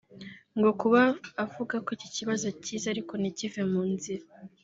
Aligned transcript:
ngo 0.57 0.69
kuba 0.81 1.01
avuga 1.43 1.75
ko 1.85 1.89
iki 1.95 2.09
kibazo 2.15 2.43
akizi 2.53 2.85
ariko 2.93 3.13
ntikive 3.17 3.61
mu 3.71 3.83
nzira 3.93 4.25